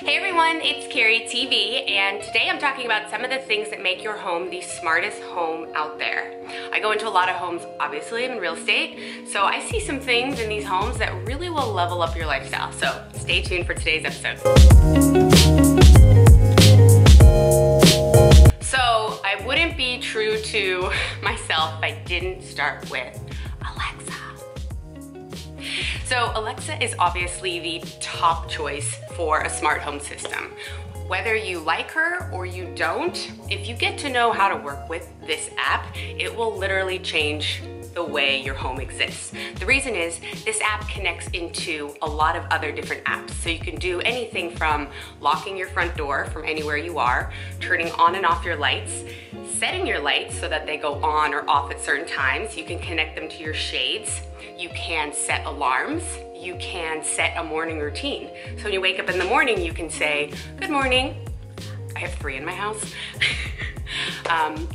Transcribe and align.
Hey 0.00 0.16
everyone, 0.16 0.60
it's 0.62 0.86
Carrie 0.86 1.22
TV, 1.22 1.90
and 1.90 2.22
today 2.22 2.48
I'm 2.48 2.60
talking 2.60 2.86
about 2.86 3.10
some 3.10 3.24
of 3.24 3.30
the 3.30 3.38
things 3.38 3.68
that 3.70 3.82
make 3.82 4.00
your 4.00 4.16
home 4.16 4.48
the 4.48 4.60
smartest 4.60 5.20
home 5.22 5.66
out 5.74 5.98
there. 5.98 6.34
I 6.72 6.78
go 6.78 6.92
into 6.92 7.08
a 7.08 7.10
lot 7.10 7.28
of 7.28 7.34
homes, 7.34 7.62
obviously, 7.80 8.24
I'm 8.24 8.30
in 8.30 8.38
real 8.38 8.54
estate, 8.54 9.26
so 9.26 9.42
I 9.42 9.58
see 9.58 9.80
some 9.80 9.98
things 9.98 10.38
in 10.38 10.48
these 10.48 10.64
homes 10.64 10.98
that 10.98 11.12
really 11.26 11.50
will 11.50 11.72
level 11.72 12.00
up 12.00 12.16
your 12.16 12.26
lifestyle. 12.26 12.70
So 12.70 13.02
stay 13.12 13.42
tuned 13.42 13.66
for 13.66 13.74
today's 13.74 14.04
episode. 14.04 14.38
So 18.62 19.20
I 19.24 19.42
wouldn't 19.44 19.76
be 19.76 19.98
true 19.98 20.40
to 20.40 20.92
myself 21.22 21.74
if 21.78 21.82
I 21.82 22.00
didn't 22.04 22.42
start 22.42 22.88
with. 22.88 23.27
So 26.08 26.32
Alexa 26.34 26.82
is 26.82 26.94
obviously 26.98 27.60
the 27.60 27.86
top 28.00 28.48
choice 28.48 28.98
for 29.14 29.42
a 29.42 29.50
smart 29.50 29.82
home 29.82 30.00
system. 30.00 30.54
Whether 31.06 31.36
you 31.36 31.58
like 31.58 31.90
her 31.90 32.30
or 32.32 32.46
you 32.46 32.72
don't, 32.74 33.30
if 33.50 33.68
you 33.68 33.74
get 33.74 33.98
to 33.98 34.08
know 34.08 34.32
how 34.32 34.48
to 34.48 34.56
work 34.56 34.88
with 34.88 35.06
this 35.26 35.50
app, 35.58 35.86
it 35.94 36.34
will 36.34 36.56
literally 36.56 36.98
change 36.98 37.62
the 37.98 38.04
way 38.04 38.40
your 38.40 38.54
home 38.54 38.78
exists. 38.78 39.32
The 39.58 39.66
reason 39.66 39.96
is 39.96 40.20
this 40.44 40.60
app 40.60 40.88
connects 40.88 41.26
into 41.30 41.96
a 42.00 42.06
lot 42.06 42.36
of 42.36 42.44
other 42.52 42.70
different 42.70 43.02
apps. 43.06 43.30
So 43.30 43.50
you 43.50 43.58
can 43.58 43.74
do 43.74 44.00
anything 44.02 44.54
from 44.54 44.86
locking 45.20 45.56
your 45.56 45.66
front 45.66 45.96
door 45.96 46.26
from 46.26 46.44
anywhere 46.44 46.76
you 46.76 46.98
are, 46.98 47.32
turning 47.58 47.90
on 47.94 48.14
and 48.14 48.24
off 48.24 48.44
your 48.44 48.54
lights, 48.54 49.02
setting 49.56 49.84
your 49.84 49.98
lights 49.98 50.38
so 50.38 50.48
that 50.48 50.64
they 50.64 50.76
go 50.76 51.02
on 51.02 51.34
or 51.34 51.42
off 51.50 51.72
at 51.72 51.80
certain 51.80 52.06
times. 52.06 52.56
You 52.56 52.64
can 52.64 52.78
connect 52.78 53.16
them 53.16 53.28
to 53.28 53.42
your 53.42 53.52
shades. 53.52 54.20
You 54.56 54.68
can 54.68 55.12
set 55.12 55.44
alarms. 55.44 56.04
You 56.36 56.54
can 56.60 57.02
set 57.02 57.36
a 57.36 57.42
morning 57.42 57.80
routine. 57.80 58.30
So 58.58 58.64
when 58.64 58.74
you 58.74 58.80
wake 58.80 59.00
up 59.00 59.10
in 59.10 59.18
the 59.18 59.24
morning, 59.24 59.60
you 59.60 59.72
can 59.72 59.90
say, 59.90 60.32
good 60.60 60.70
morning. 60.70 61.16
I 61.96 61.98
have 61.98 62.14
three 62.14 62.36
in 62.36 62.44
my 62.44 62.54
house. 62.54 62.94
um, 64.30 64.68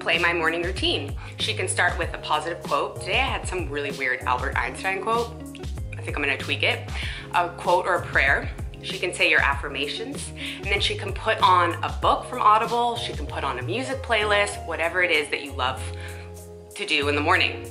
play 0.00 0.18
my 0.18 0.32
morning 0.32 0.62
routine. 0.62 1.14
She 1.38 1.52
can 1.54 1.68
start 1.68 1.96
with 1.98 2.12
a 2.14 2.18
positive 2.18 2.62
quote. 2.62 3.00
Today 3.00 3.20
I 3.20 3.26
had 3.26 3.46
some 3.46 3.68
really 3.68 3.92
weird 3.92 4.20
Albert 4.22 4.56
Einstein 4.56 5.02
quote. 5.02 5.30
I 5.96 6.00
think 6.00 6.16
I'm 6.16 6.22
gonna 6.22 6.38
tweak 6.38 6.62
it. 6.62 6.88
A 7.34 7.50
quote 7.50 7.86
or 7.86 7.96
a 7.96 8.06
prayer. 8.06 8.50
She 8.82 8.98
can 8.98 9.12
say 9.12 9.28
your 9.28 9.42
affirmations, 9.42 10.32
and 10.56 10.64
then 10.64 10.80
she 10.80 10.96
can 10.96 11.12
put 11.12 11.38
on 11.42 11.74
a 11.84 11.92
book 12.00 12.24
from 12.24 12.40
Audible, 12.40 12.96
she 12.96 13.12
can 13.12 13.26
put 13.26 13.44
on 13.44 13.58
a 13.58 13.62
music 13.62 14.02
playlist, 14.02 14.66
whatever 14.66 15.02
it 15.02 15.10
is 15.10 15.28
that 15.28 15.44
you 15.44 15.52
love 15.52 15.82
to 16.76 16.86
do 16.86 17.08
in 17.08 17.14
the 17.14 17.20
morning. 17.20 17.70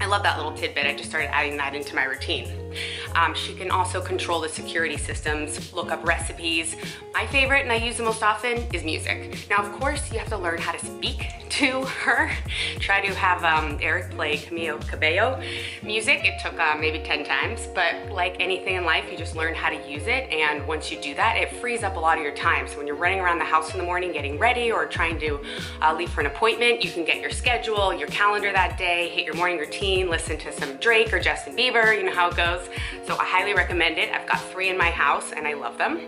I 0.00 0.06
love 0.06 0.22
that 0.22 0.38
little 0.38 0.54
tidbit. 0.54 0.86
I 0.86 0.94
just 0.94 1.10
started 1.10 1.34
adding 1.34 1.58
that 1.58 1.74
into 1.74 1.94
my 1.94 2.04
routine. 2.04 2.67
Um, 3.14 3.34
she 3.34 3.54
can 3.54 3.70
also 3.70 4.00
control 4.00 4.40
the 4.40 4.48
security 4.48 4.96
systems, 4.96 5.72
look 5.72 5.90
up 5.90 6.06
recipes. 6.06 6.76
My 7.12 7.26
favorite, 7.26 7.62
and 7.62 7.72
I 7.72 7.76
use 7.76 7.96
the 7.96 8.02
most 8.02 8.22
often, 8.22 8.58
is 8.72 8.84
music. 8.84 9.46
Now, 9.50 9.58
of 9.58 9.72
course, 9.80 10.12
you 10.12 10.18
have 10.18 10.28
to 10.28 10.38
learn 10.38 10.58
how 10.58 10.72
to 10.72 10.84
speak 10.84 11.26
to 11.48 11.82
her. 11.84 12.30
Try 12.78 13.00
to 13.06 13.14
have 13.14 13.42
um, 13.42 13.78
Eric 13.80 14.10
play 14.10 14.36
Camila 14.36 14.86
Cabello 14.86 15.42
music. 15.82 16.24
It 16.24 16.40
took 16.40 16.58
uh, 16.58 16.76
maybe 16.78 17.00
10 17.00 17.24
times, 17.24 17.66
but 17.74 18.10
like 18.10 18.36
anything 18.38 18.76
in 18.76 18.84
life, 18.84 19.10
you 19.10 19.16
just 19.16 19.34
learn 19.34 19.54
how 19.54 19.70
to 19.70 19.90
use 19.90 20.06
it. 20.06 20.30
And 20.30 20.66
once 20.66 20.90
you 20.90 21.00
do 21.00 21.14
that, 21.14 21.36
it 21.36 21.52
frees 21.54 21.82
up 21.82 21.96
a 21.96 22.00
lot 22.00 22.18
of 22.18 22.24
your 22.24 22.34
time. 22.34 22.68
So 22.68 22.76
when 22.76 22.86
you're 22.86 22.96
running 22.96 23.20
around 23.20 23.38
the 23.38 23.44
house 23.44 23.72
in 23.72 23.78
the 23.78 23.84
morning 23.84 24.12
getting 24.12 24.38
ready 24.38 24.70
or 24.70 24.86
trying 24.86 25.18
to 25.20 25.40
uh, 25.82 25.94
leave 25.94 26.10
for 26.10 26.20
an 26.20 26.26
appointment, 26.26 26.84
you 26.84 26.90
can 26.90 27.04
get 27.04 27.20
your 27.20 27.30
schedule, 27.30 27.94
your 27.94 28.08
calendar 28.08 28.52
that 28.52 28.78
day, 28.78 29.08
hit 29.08 29.24
your 29.24 29.34
morning 29.34 29.58
routine, 29.58 30.08
listen 30.08 30.38
to 30.38 30.52
some 30.52 30.76
Drake 30.76 31.12
or 31.12 31.18
Justin 31.18 31.56
Bieber, 31.56 31.96
you 31.96 32.04
know 32.04 32.14
how 32.14 32.28
it 32.28 32.36
goes. 32.36 32.67
So 33.06 33.16
I 33.16 33.24
highly 33.24 33.54
recommend 33.54 33.98
it. 33.98 34.12
I've 34.12 34.26
got 34.26 34.40
three 34.40 34.68
in 34.68 34.76
my 34.76 34.90
house 34.90 35.32
and 35.32 35.46
I 35.46 35.54
love 35.54 35.78
them. 35.78 36.00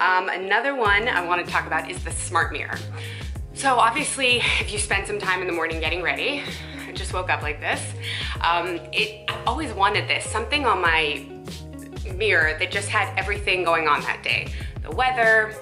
Um, 0.00 0.28
another 0.28 0.74
one 0.74 1.08
I 1.08 1.24
wanna 1.24 1.44
talk 1.44 1.66
about 1.66 1.90
is 1.90 2.02
the 2.04 2.10
smart 2.10 2.52
mirror. 2.52 2.78
So 3.54 3.74
obviously, 3.74 4.36
if 4.60 4.72
you 4.72 4.78
spend 4.78 5.06
some 5.06 5.18
time 5.18 5.40
in 5.40 5.46
the 5.46 5.52
morning 5.52 5.80
getting 5.80 6.02
ready, 6.02 6.42
I 6.86 6.92
just 6.92 7.12
woke 7.12 7.28
up 7.28 7.42
like 7.42 7.60
this, 7.60 7.82
um, 8.40 8.80
it, 8.92 9.28
I've 9.28 9.46
always 9.46 9.72
wanted 9.72 10.08
this, 10.08 10.24
something 10.24 10.64
on 10.64 10.80
my 10.80 11.26
mirror 12.14 12.56
that 12.58 12.70
just 12.70 12.88
had 12.88 13.16
everything 13.18 13.64
going 13.64 13.88
on 13.88 14.00
that 14.02 14.22
day. 14.22 14.52
The 14.82 14.90
weather, 14.92 15.54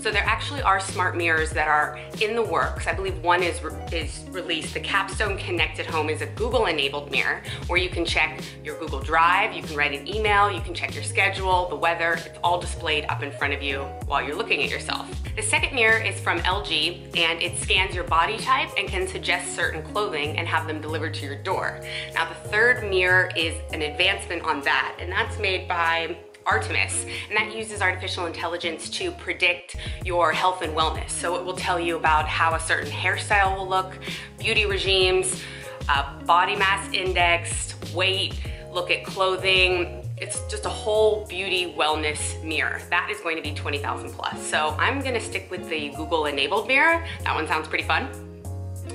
So 0.00 0.10
there 0.10 0.24
actually 0.24 0.62
are 0.62 0.80
smart 0.80 1.16
mirrors 1.16 1.50
that 1.50 1.66
are 1.66 1.98
in 2.20 2.36
the 2.36 2.42
works. 2.42 2.86
I 2.86 2.92
believe 2.92 3.18
one 3.22 3.42
is, 3.42 3.62
re 3.62 3.72
is 3.90 4.24
released. 4.30 4.74
The 4.74 4.80
Capstone 4.80 5.38
Connected 5.38 5.86
Home 5.86 6.08
is 6.08 6.20
a 6.20 6.26
Google 6.26 6.66
enabled 6.66 7.10
mirror 7.10 7.42
where 7.66 7.78
you 7.78 7.88
can 7.88 8.04
check 8.04 8.40
your 8.62 8.78
Google 8.78 9.00
Drive, 9.00 9.54
you 9.54 9.62
can 9.62 9.76
write 9.76 9.98
an 9.98 10.06
email, 10.06 10.52
you 10.52 10.60
can 10.60 10.74
check 10.74 10.94
your 10.94 11.02
schedule, 11.02 11.68
the 11.68 11.76
weather, 11.76 12.12
it's 12.12 12.38
all 12.44 12.60
displayed 12.60 13.06
up 13.08 13.22
in 13.22 13.32
front 13.32 13.54
of 13.54 13.62
you 13.62 13.80
while 14.06 14.22
you're 14.22 14.36
looking 14.36 14.62
at 14.62 14.70
yourself. 14.70 15.10
The 15.36 15.42
second 15.42 15.74
mirror 15.74 15.98
is 15.98 16.20
from 16.20 16.38
LG 16.40 17.16
and 17.16 17.42
it 17.42 17.58
scans 17.58 17.94
your 17.94 18.04
body 18.04 18.36
type 18.36 18.70
and 18.78 18.86
can 18.86 19.08
suggest 19.08 19.56
certain 19.56 19.82
clothing 19.82 20.38
and 20.38 20.46
have 20.46 20.66
them 20.68 20.80
delivered 20.80 21.14
to 21.14 21.26
your 21.26 21.42
door. 21.42 21.80
Now 22.14 22.28
the 22.28 22.48
third 22.50 22.88
mirror 22.88 23.30
is 23.36 23.54
an 23.72 23.82
advancement 23.82 24.42
on 24.42 24.60
that 24.62 24.96
and 25.00 25.10
that's 25.10 25.38
made 25.38 25.66
by 25.66 26.16
Artemis, 26.46 27.06
and 27.28 27.36
that 27.36 27.56
uses 27.56 27.80
artificial 27.80 28.26
intelligence 28.26 28.88
to 28.90 29.10
predict 29.12 29.76
your 30.04 30.32
health 30.32 30.62
and 30.62 30.74
wellness. 30.74 31.10
So 31.10 31.36
it 31.36 31.44
will 31.44 31.56
tell 31.56 31.80
you 31.80 31.96
about 31.96 32.28
how 32.28 32.54
a 32.54 32.60
certain 32.60 32.90
hairstyle 32.90 33.56
will 33.56 33.68
look, 33.68 33.98
beauty 34.38 34.66
regimes, 34.66 35.42
uh, 35.88 36.18
body 36.24 36.56
mass 36.56 36.92
index, 36.92 37.74
weight, 37.92 38.40
look 38.72 38.90
at 38.90 39.04
clothing, 39.04 40.04
it's 40.16 40.40
just 40.48 40.64
a 40.64 40.68
whole 40.68 41.26
beauty 41.26 41.74
wellness 41.76 42.42
mirror. 42.44 42.80
That 42.88 43.10
is 43.10 43.20
going 43.20 43.36
to 43.36 43.42
be 43.42 43.52
20,000 43.52 44.12
plus. 44.12 44.40
So 44.40 44.76
I'm 44.78 45.00
gonna 45.00 45.20
stick 45.20 45.50
with 45.50 45.68
the 45.68 45.90
Google 45.90 46.26
enabled 46.26 46.68
mirror. 46.68 47.04
That 47.24 47.34
one 47.34 47.48
sounds 47.48 47.66
pretty 47.66 47.84
fun. 47.84 48.08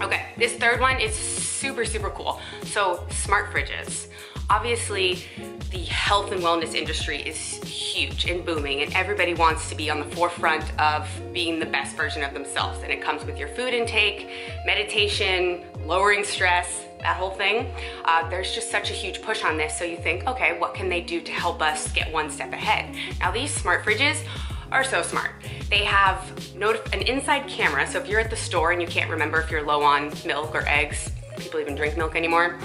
Okay, 0.02 0.28
this 0.38 0.54
third 0.54 0.80
one 0.80 1.00
is 1.00 1.14
super, 1.60 1.84
super 1.84 2.10
cool. 2.12 2.40
So 2.64 3.06
smart 3.10 3.52
fridges. 3.52 4.08
Obviously, 4.50 5.26
the 5.72 5.84
health 5.84 6.32
and 6.32 6.42
wellness 6.42 6.74
industry 6.74 7.22
is 7.22 7.38
huge 7.64 8.26
and 8.26 8.44
booming 8.44 8.82
and 8.82 8.92
everybody 8.94 9.34
wants 9.34 9.70
to 9.70 9.76
be 9.76 9.92
on 9.92 10.00
the 10.00 10.16
forefront 10.16 10.64
of 10.80 11.08
being 11.34 11.60
the 11.60 11.66
best 11.66 11.96
version 11.96 12.24
of 12.24 12.34
themselves. 12.34 12.80
And 12.82 12.92
it 12.92 13.02
comes 13.02 13.26
with 13.26 13.38
your 13.38 13.50
food 13.50 13.74
intake, 13.74 14.30
meditation, 14.66 15.66
lowering 15.86 16.24
stress, 16.24 16.86
that 17.02 17.18
whole 17.18 17.32
thing. 17.32 17.72
Uh, 18.06 18.28
there's 18.30 18.56
just 18.56 18.72
such 18.72 18.90
a 18.90 18.94
huge 18.94 19.22
push 19.22 19.44
on 19.44 19.58
this. 19.58 19.78
So 19.78 19.84
you 19.84 19.98
think, 19.98 20.26
okay, 20.28 20.58
what 20.58 20.74
can 20.74 20.90
they 20.90 21.02
do 21.02 21.22
to 21.22 21.32
help 21.32 21.62
us 21.62 21.92
get 21.92 22.12
one 22.12 22.30
step 22.30 22.54
ahead? 22.54 22.96
Now 23.20 23.32
these 23.32 23.54
smart 23.54 23.86
fridges 23.86 24.24
are 24.72 24.84
so 24.84 25.02
smart. 25.02 25.32
They 25.70 25.84
have 25.84 26.32
an 26.56 27.02
inside 27.02 27.48
camera, 27.48 27.86
so 27.86 28.00
if 28.00 28.08
you're 28.08 28.20
at 28.20 28.30
the 28.30 28.36
store 28.36 28.72
and 28.72 28.82
you 28.82 28.88
can't 28.88 29.10
remember 29.10 29.42
if 29.42 29.52
you're 29.52 29.64
low 29.64 29.84
on 29.84 30.12
milk 30.26 30.56
or 30.56 30.68
eggs, 30.68 31.12
people 31.40 31.60
even 31.60 31.76
drink 31.76 31.98
milk 31.98 32.16
anymore, 32.16 32.60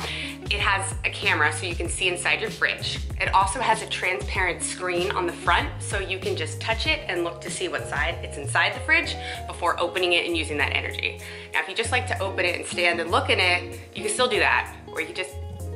it 0.50 0.60
has 0.60 0.94
a 1.04 1.10
camera 1.10 1.52
so 1.52 1.66
you 1.66 1.74
can 1.74 1.88
see 1.88 2.08
inside 2.08 2.40
your 2.40 2.50
fridge. 2.50 3.00
It 3.20 3.32
also 3.32 3.60
has 3.60 3.82
a 3.82 3.86
transparent 3.86 4.62
screen 4.62 5.10
on 5.12 5.26
the 5.26 5.32
front 5.32 5.70
so 5.80 5.98
you 5.98 6.18
can 6.18 6.36
just 6.36 6.60
touch 6.60 6.86
it 6.86 7.00
and 7.08 7.24
look 7.24 7.40
to 7.42 7.50
see 7.50 7.68
what 7.68 7.88
side 7.88 8.16
it's 8.22 8.36
inside 8.36 8.74
the 8.74 8.80
fridge 8.80 9.16
before 9.46 9.80
opening 9.80 10.12
it 10.12 10.26
and 10.26 10.36
using 10.36 10.58
that 10.58 10.74
energy. 10.74 11.20
Now 11.52 11.60
if 11.60 11.68
you 11.68 11.74
just 11.74 11.92
like 11.92 12.06
to 12.08 12.18
open 12.18 12.44
it 12.44 12.56
and 12.56 12.66
stand 12.66 13.00
and 13.00 13.10
look 13.10 13.30
in 13.30 13.40
it, 13.40 13.80
you 13.94 14.02
can 14.02 14.12
still 14.12 14.28
do 14.28 14.38
that. 14.38 14.74
Or 14.86 15.00
you 15.00 15.06
can 15.06 15.16
just 15.16 15.34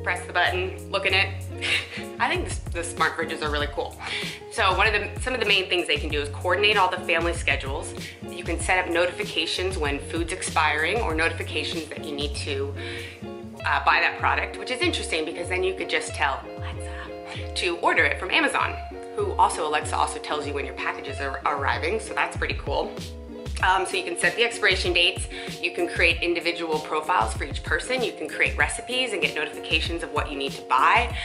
press 0.09 0.25
the 0.25 0.33
button, 0.33 0.75
look 0.89 1.05
in 1.05 1.13
it. 1.13 1.35
I 2.19 2.27
think 2.27 2.49
the 2.71 2.83
smart 2.83 3.15
fridges 3.15 3.43
are 3.43 3.51
really 3.51 3.67
cool. 3.67 3.95
So 4.51 4.75
one 4.75 4.87
of 4.87 4.93
the, 4.93 5.21
some 5.21 5.35
of 5.35 5.39
the 5.39 5.45
main 5.45 5.69
things 5.69 5.85
they 5.85 5.97
can 5.97 6.09
do 6.09 6.19
is 6.19 6.29
coordinate 6.29 6.77
all 6.77 6.89
the 6.89 6.97
family 7.01 7.31
schedules. 7.31 7.93
You 8.27 8.43
can 8.43 8.59
set 8.59 8.83
up 8.83 8.91
notifications 8.91 9.77
when 9.77 9.99
food's 9.99 10.33
expiring 10.33 10.97
or 11.01 11.13
notifications 11.13 11.85
that 11.89 12.03
you 12.03 12.15
need 12.15 12.35
to 12.37 12.73
uh, 13.63 13.85
buy 13.85 13.99
that 13.99 14.17
product, 14.19 14.57
which 14.57 14.71
is 14.71 14.81
interesting 14.81 15.25
because 15.25 15.47
then 15.47 15.63
you 15.63 15.75
could 15.75 15.91
just 15.91 16.15
tell 16.15 16.43
Alexa 16.57 17.53
to 17.53 17.77
order 17.77 18.03
it 18.03 18.19
from 18.19 18.31
Amazon, 18.31 18.75
who 19.15 19.33
also, 19.33 19.67
Alexa 19.67 19.95
also 19.95 20.17
tells 20.17 20.47
you 20.47 20.55
when 20.55 20.65
your 20.65 20.73
packages 20.73 21.19
are 21.19 21.39
arriving, 21.45 21.99
so 21.99 22.15
that's 22.15 22.35
pretty 22.35 22.55
cool. 22.55 22.91
Um, 23.63 23.85
so 23.85 23.97
you 23.97 24.03
can 24.03 24.17
set 24.17 24.35
the 24.35 24.43
expiration 24.43 24.93
dates, 24.93 25.27
you 25.61 25.71
can 25.71 25.87
create 25.87 26.21
individual 26.21 26.79
profiles 26.79 27.33
for 27.33 27.43
each 27.43 27.61
person, 27.63 28.01
you 28.01 28.13
can 28.13 28.29
create 28.29 28.57
recipes 28.57 29.11
and 29.11 29.21
get 29.21 29.35
notifications 29.35 30.01
of 30.01 30.11
what 30.13 30.31
you 30.31 30.37
need 30.37 30.53
to 30.53 30.61
buy 30.63 31.15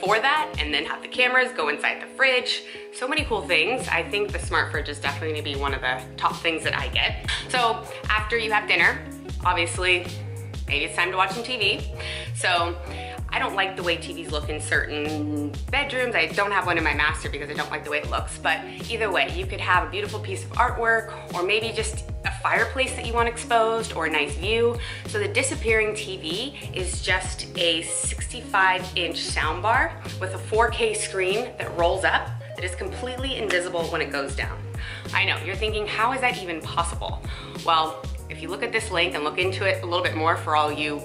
for 0.00 0.18
that, 0.18 0.54
and 0.58 0.72
then 0.72 0.84
have 0.86 1.02
the 1.02 1.08
cameras 1.08 1.52
go 1.52 1.68
inside 1.68 2.00
the 2.00 2.06
fridge. 2.16 2.62
So 2.94 3.06
many 3.06 3.24
cool 3.24 3.42
things. 3.42 3.86
I 3.88 4.02
think 4.02 4.32
the 4.32 4.38
smart 4.38 4.70
fridge 4.70 4.88
is 4.88 4.98
definitely 4.98 5.32
gonna 5.32 5.54
be 5.54 5.56
one 5.56 5.74
of 5.74 5.82
the 5.82 6.00
top 6.16 6.36
things 6.36 6.64
that 6.64 6.76
I 6.78 6.88
get. 6.88 7.30
So 7.50 7.84
after 8.08 8.38
you 8.38 8.50
have 8.52 8.66
dinner, 8.66 9.04
obviously 9.44 10.06
maybe 10.66 10.86
it's 10.86 10.96
time 10.96 11.10
to 11.10 11.16
watch 11.16 11.32
some 11.32 11.42
TV. 11.42 11.84
So 12.34 12.74
I 13.32 13.38
don't 13.38 13.54
like 13.54 13.76
the 13.76 13.82
way 13.82 13.96
TVs 13.96 14.30
look 14.30 14.50
in 14.50 14.60
certain 14.60 15.54
bedrooms. 15.70 16.14
I 16.14 16.26
don't 16.26 16.52
have 16.52 16.66
one 16.66 16.76
in 16.76 16.84
my 16.84 16.92
master 16.92 17.30
because 17.30 17.48
I 17.48 17.54
don't 17.54 17.70
like 17.70 17.82
the 17.82 17.90
way 17.90 17.98
it 17.98 18.10
looks. 18.10 18.36
But 18.36 18.60
either 18.90 19.10
way, 19.10 19.32
you 19.34 19.46
could 19.46 19.60
have 19.60 19.88
a 19.88 19.90
beautiful 19.90 20.20
piece 20.20 20.44
of 20.44 20.50
artwork 20.52 21.34
or 21.34 21.42
maybe 21.42 21.72
just 21.72 22.04
a 22.26 22.30
fireplace 22.42 22.94
that 22.94 23.06
you 23.06 23.14
want 23.14 23.30
exposed 23.30 23.94
or 23.94 24.04
a 24.04 24.10
nice 24.10 24.34
view. 24.34 24.78
So 25.06 25.18
the 25.18 25.28
disappearing 25.28 25.92
TV 25.92 26.74
is 26.76 27.00
just 27.00 27.46
a 27.56 27.82
65 27.82 28.92
inch 28.96 29.16
soundbar 29.16 29.92
with 30.20 30.34
a 30.34 30.38
4K 30.38 30.94
screen 30.94 31.52
that 31.56 31.74
rolls 31.78 32.04
up 32.04 32.28
that 32.54 32.64
is 32.64 32.74
completely 32.74 33.38
invisible 33.38 33.84
when 33.84 34.02
it 34.02 34.12
goes 34.12 34.36
down. 34.36 34.58
I 35.14 35.24
know, 35.24 35.38
you're 35.44 35.56
thinking, 35.56 35.86
how 35.86 36.12
is 36.12 36.20
that 36.20 36.42
even 36.42 36.60
possible? 36.60 37.22
Well, 37.64 38.04
if 38.28 38.42
you 38.42 38.48
look 38.48 38.62
at 38.62 38.72
this 38.72 38.90
link 38.90 39.14
and 39.14 39.24
look 39.24 39.38
into 39.38 39.66
it 39.66 39.82
a 39.82 39.86
little 39.86 40.02
bit 40.04 40.16
more 40.16 40.36
for 40.36 40.54
all 40.54 40.70
you 40.70 41.00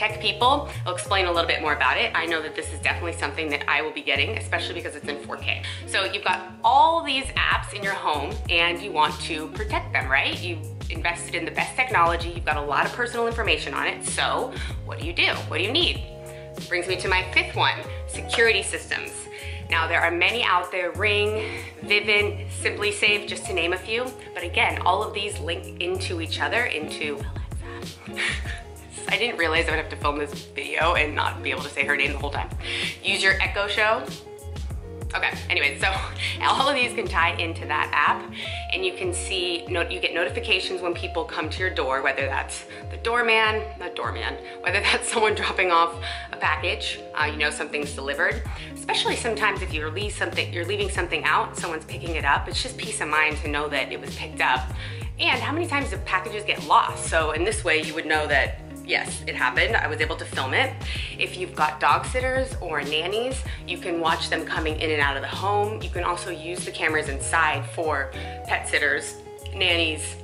tech 0.00 0.18
people. 0.18 0.66
I'll 0.86 0.94
explain 0.94 1.26
a 1.26 1.30
little 1.30 1.46
bit 1.46 1.60
more 1.60 1.74
about 1.74 1.98
it. 1.98 2.10
I 2.14 2.24
know 2.24 2.40
that 2.40 2.56
this 2.56 2.72
is 2.72 2.80
definitely 2.80 3.12
something 3.12 3.50
that 3.50 3.68
I 3.68 3.82
will 3.82 3.92
be 3.92 4.00
getting, 4.00 4.38
especially 4.38 4.72
because 4.72 4.96
it's 4.96 5.06
in 5.06 5.16
4K. 5.16 5.62
So 5.86 6.04
you've 6.04 6.24
got 6.24 6.52
all 6.64 7.04
these 7.04 7.26
apps 7.36 7.74
in 7.74 7.82
your 7.82 7.92
home 7.92 8.34
and 8.48 8.80
you 8.80 8.92
want 8.92 9.20
to 9.24 9.48
protect 9.48 9.92
them, 9.92 10.10
right? 10.10 10.40
You 10.40 10.58
invested 10.88 11.34
in 11.34 11.44
the 11.44 11.50
best 11.50 11.76
technology, 11.76 12.30
you've 12.30 12.46
got 12.46 12.56
a 12.56 12.62
lot 12.62 12.86
of 12.86 12.94
personal 12.94 13.26
information 13.26 13.74
on 13.74 13.86
it, 13.86 14.02
so 14.06 14.54
what 14.86 14.98
do 14.98 15.06
you 15.06 15.12
do? 15.12 15.34
What 15.48 15.58
do 15.58 15.64
you 15.64 15.70
need? 15.70 16.02
Brings 16.66 16.88
me 16.88 16.96
to 16.96 17.06
my 17.06 17.22
fifth 17.34 17.54
one, 17.54 17.78
security 18.08 18.62
systems. 18.62 19.12
Now 19.68 19.86
there 19.86 20.00
are 20.00 20.10
many 20.10 20.42
out 20.42 20.72
there, 20.72 20.92
Ring, 20.92 21.44
Vivint, 21.84 22.48
SimpliSafe, 22.62 23.28
just 23.28 23.44
to 23.46 23.52
name 23.52 23.74
a 23.74 23.78
few. 23.78 24.06
But 24.32 24.44
again, 24.44 24.80
all 24.80 25.02
of 25.02 25.12
these 25.12 25.38
link 25.40 25.82
into 25.82 26.22
each 26.22 26.40
other 26.40 26.64
into 26.64 27.22
Alexa. 28.08 28.24
I 29.08 29.16
didn't 29.18 29.38
realize 29.38 29.66
I 29.66 29.70
would 29.70 29.80
have 29.80 29.90
to 29.90 29.96
film 29.96 30.18
this 30.18 30.32
video 30.46 30.94
and 30.94 31.14
not 31.14 31.42
be 31.42 31.50
able 31.50 31.62
to 31.62 31.68
say 31.68 31.84
her 31.84 31.96
name 31.96 32.12
the 32.12 32.18
whole 32.18 32.30
time. 32.30 32.48
Use 33.02 33.22
your 33.22 33.34
Echo 33.40 33.68
Show. 33.68 34.04
Okay, 35.12 35.32
anyway, 35.48 35.76
so 35.80 35.92
all 36.42 36.68
of 36.68 36.74
these 36.76 36.92
can 36.94 37.08
tie 37.08 37.32
into 37.32 37.66
that 37.66 37.90
app 37.92 38.32
and 38.72 38.86
you 38.86 38.92
can 38.92 39.12
see, 39.12 39.64
you 39.66 40.00
get 40.00 40.14
notifications 40.14 40.80
when 40.80 40.94
people 40.94 41.24
come 41.24 41.50
to 41.50 41.58
your 41.58 41.70
door, 41.70 42.00
whether 42.02 42.26
that's 42.26 42.64
the 42.92 42.96
doorman, 42.98 43.62
not 43.80 43.96
doorman, 43.96 44.36
whether 44.60 44.80
that's 44.92 45.12
someone 45.12 45.34
dropping 45.34 45.72
off 45.72 45.94
a 46.32 46.36
package, 46.36 47.00
uh, 47.14 47.24
you 47.24 47.36
know 47.36 47.50
something's 47.50 47.92
delivered. 47.92 48.42
Especially 48.74 49.16
sometimes 49.16 49.62
if 49.62 49.74
you're, 49.74 49.90
leave 49.90 50.12
something, 50.12 50.52
you're 50.52 50.66
leaving 50.66 50.88
something 50.88 51.24
out, 51.24 51.56
someone's 51.56 51.84
picking 51.84 52.14
it 52.14 52.24
up, 52.24 52.48
it's 52.48 52.62
just 52.62 52.76
peace 52.76 53.00
of 53.00 53.08
mind 53.08 53.36
to 53.38 53.48
know 53.48 53.68
that 53.68 53.90
it 53.90 54.00
was 54.00 54.14
picked 54.14 54.40
up. 54.40 54.70
And 55.18 55.40
how 55.40 55.52
many 55.52 55.66
times 55.66 55.90
do 55.90 55.96
packages 55.98 56.44
get 56.44 56.64
lost? 56.66 57.06
So 57.06 57.32
in 57.32 57.44
this 57.44 57.64
way, 57.64 57.82
you 57.82 57.94
would 57.94 58.06
know 58.06 58.26
that 58.28 58.60
yes, 58.90 59.22
it 59.26 59.36
happened. 59.36 59.76
I 59.76 59.86
was 59.86 60.00
able 60.00 60.16
to 60.16 60.24
film 60.24 60.52
it. 60.52 60.74
If 61.18 61.38
you've 61.38 61.54
got 61.54 61.80
dog 61.80 62.04
sitters 62.06 62.54
or 62.60 62.82
nannies, 62.82 63.42
you 63.66 63.78
can 63.78 64.00
watch 64.00 64.28
them 64.28 64.44
coming 64.44 64.78
in 64.80 64.90
and 64.90 65.00
out 65.00 65.16
of 65.16 65.22
the 65.22 65.28
home. 65.28 65.80
You 65.80 65.90
can 65.90 66.02
also 66.02 66.30
use 66.30 66.64
the 66.64 66.72
cameras 66.72 67.08
inside 67.08 67.64
for 67.70 68.10
pet 68.46 68.68
sitters, 68.68 69.14
nannies, 69.54 70.16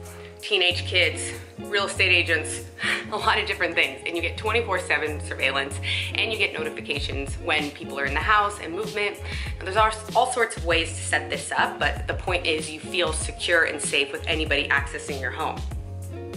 teenage 0.43 0.85
kids, 0.85 1.33
real 1.61 1.87
estate 1.87 2.13
agents, 2.13 2.65
a 3.13 3.17
lot 3.17 3.39
of 3.39 3.47
different 3.47 3.75
things. 3.75 4.03
And 4.05 4.17
you 4.17 4.23
get 4.23 4.37
24-7 4.37 5.23
surveillance 5.27 5.79
and 6.15 6.33
you 6.33 6.39
get 6.39 6.53
notifications 6.53 7.35
when 7.37 7.71
people 7.71 7.99
are 7.99 8.05
in 8.05 8.15
the 8.15 8.21
house 8.21 8.59
and 8.61 8.73
movement. 8.73 9.17
And 9.59 9.67
there's 9.67 9.77
all 9.77 10.33
sorts 10.33 10.57
of 10.57 10.65
ways 10.65 10.89
to 10.89 11.03
set 11.03 11.31
this 11.31 11.53
up, 11.53 11.79
but 11.79 12.07
the 12.09 12.15
point 12.15 12.47
is 12.47 12.69
you 12.69 12.81
feel 12.81 13.13
secure 13.13 13.65
and 13.65 13.81
safe 13.81 14.11
with 14.13 14.27
anybody 14.27 14.69
accessing 14.69 15.21
your 15.21 15.31
home. 15.31 15.61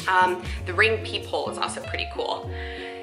Um, 0.08 0.44
the 0.66 0.74
ring 0.74 1.04
peephole 1.04 1.50
is 1.50 1.58
also 1.58 1.82
pretty 1.82 2.08
cool. 2.14 2.50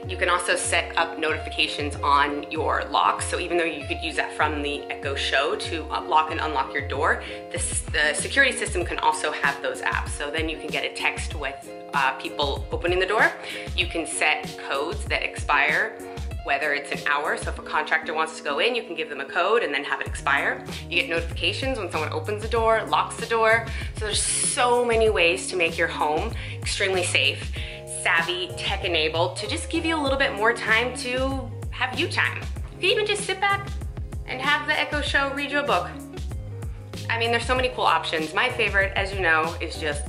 You 0.09 0.17
can 0.17 0.29
also 0.29 0.55
set 0.55 0.97
up 0.97 1.19
notifications 1.19 1.97
on 1.97 2.49
your 2.51 2.85
lock. 2.91 3.23
So 3.23 3.41
even 3.41 3.57
though 3.57 3.65
you 3.65 3.87
could 3.87 4.01
use 4.01 4.15
that 4.17 4.33
from 4.35 4.63
the 4.63 4.83
Echo 4.85 5.17
Show 5.17 5.57
to 5.57 5.83
lock 5.83 6.31
and 6.31 6.41
unlock 6.41 6.73
your 6.73 6.87
door, 6.87 7.25
this, 7.51 7.81
the 7.93 8.15
security 8.15 8.57
system 8.57 8.85
can 8.85 8.99
also 8.99 9.33
have 9.33 9.61
those 9.63 9.83
apps. 9.83 10.11
So 10.11 10.31
then 10.31 10.49
you 10.49 10.59
can 10.59 10.69
get 10.69 10.85
a 10.85 10.95
text 10.95 11.35
with 11.35 11.57
uh, 11.93 12.13
people 12.19 12.65
opening 12.71 13.01
the 13.01 13.07
door. 13.07 13.33
You 13.77 13.87
can 13.87 14.07
set 14.07 14.57
codes 14.69 15.05
that 15.07 15.25
expire 15.25 15.99
whether 16.47 16.75
it's 16.75 16.93
an 16.93 17.09
hour, 17.09 17.37
so 17.37 17.51
if 17.51 17.59
a 17.59 17.63
contractor 17.63 18.15
wants 18.15 18.39
to 18.39 18.45
go 18.45 18.61
in, 18.61 18.77
you 18.77 18.85
can 18.85 18.95
give 18.95 19.09
them 19.09 19.21
a 19.21 19.25
code 19.25 19.65
and 19.65 19.75
then 19.75 19.83
have 19.83 20.01
it 20.01 20.07
expire. 20.07 20.65
You 20.89 21.01
get 21.01 21.11
notifications 21.11 21.77
when 21.77 21.91
someone 21.91 22.13
opens 22.13 22.41
the 22.41 22.49
door, 22.49 22.85
locks 22.87 23.17
the 23.17 23.27
door. 23.27 23.67
So 23.97 24.05
there's 24.05 24.23
so 24.23 24.85
many 24.85 25.11
ways 25.11 25.49
to 25.49 25.57
make 25.57 25.77
your 25.77 25.89
home 25.89 26.33
extremely 26.55 27.03
safe, 27.03 27.51
savvy, 28.01 28.53
tech 28.57 28.85
enabled, 28.85 29.37
to 29.39 29.49
just 29.49 29.69
give 29.69 29.85
you 29.85 29.97
a 29.97 30.01
little 30.01 30.19
bit 30.19 30.35
more 30.35 30.53
time 30.53 30.97
to 30.99 31.51
have 31.71 31.99
you 31.99 32.07
time. 32.09 32.41
You 32.75 32.81
can 32.81 32.91
even 32.91 33.07
just 33.07 33.25
sit 33.25 33.41
back 33.41 33.69
and 34.27 34.41
have 34.41 34.69
the 34.69 34.79
Echo 34.79 35.01
Show 35.01 35.35
read 35.35 35.51
you 35.51 35.59
a 35.59 35.67
book. 35.67 35.91
I 37.11 37.19
mean, 37.19 37.33
there's 37.33 37.45
so 37.45 37.57
many 37.57 37.71
cool 37.71 37.85
options. 37.85 38.33
My 38.33 38.51
favorite, 38.51 38.93
as 38.95 39.13
you 39.13 39.21
know, 39.21 39.53
is 39.61 39.81
just 39.81 40.07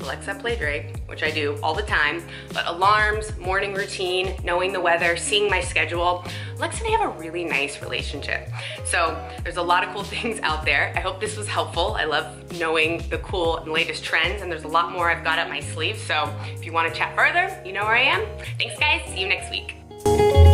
Alexa 0.00 0.34
play 0.36 0.56
Drake, 0.56 0.96
which 1.06 1.22
I 1.22 1.30
do 1.30 1.58
all 1.62 1.74
the 1.74 1.82
time, 1.82 2.22
but 2.52 2.66
alarms, 2.66 3.36
morning 3.38 3.74
routine, 3.74 4.36
knowing 4.44 4.72
the 4.72 4.80
weather, 4.80 5.16
seeing 5.16 5.50
my 5.50 5.60
schedule. 5.60 6.24
Alexa 6.56 6.84
and 6.84 6.94
I 6.94 6.98
have 6.98 7.16
a 7.16 7.18
really 7.18 7.44
nice 7.44 7.80
relationship. 7.82 8.48
So 8.84 9.18
there's 9.42 9.56
a 9.56 9.62
lot 9.62 9.84
of 9.84 9.92
cool 9.92 10.04
things 10.18 10.40
out 10.40 10.64
there. 10.64 10.92
I 10.96 11.00
hope 11.00 11.20
this 11.20 11.36
was 11.36 11.48
helpful. 11.48 11.94
I 11.94 12.04
love 12.04 12.58
knowing 12.58 13.06
the 13.08 13.18
cool 13.18 13.58
and 13.58 13.72
latest 13.72 14.04
trends 14.04 14.42
and 14.42 14.50
there's 14.50 14.64
a 14.64 14.68
lot 14.68 14.92
more 14.92 15.10
I've 15.10 15.24
got 15.24 15.38
up 15.38 15.48
my 15.48 15.60
sleeve. 15.60 15.98
So 15.98 16.32
if 16.54 16.64
you 16.64 16.72
wanna 16.72 16.92
chat 16.92 17.14
further, 17.14 17.60
you 17.64 17.72
know 17.72 17.84
where 17.84 17.96
I 17.96 18.02
am. 18.02 18.26
Thanks 18.58 18.78
guys, 18.78 19.02
see 19.12 19.20
you 19.20 19.28
next 19.28 19.50
week. 19.50 20.47